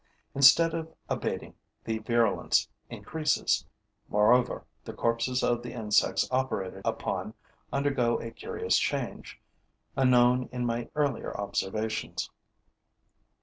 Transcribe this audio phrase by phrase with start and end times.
[0.33, 1.53] Instead of abating,
[1.83, 3.67] the virulence increases.
[4.09, 7.35] Moreover, the corpses of the insects operated upon
[7.71, 9.39] undergo a curious change,
[9.95, 12.31] unknown in my earlier observations.